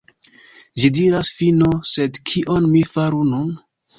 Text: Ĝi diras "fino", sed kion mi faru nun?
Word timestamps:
Ĝi 0.83 0.89
diras 0.99 1.29
"fino", 1.41 1.69
sed 1.91 2.19
kion 2.31 2.67
mi 2.75 2.83
faru 2.95 3.23
nun? 3.35 3.55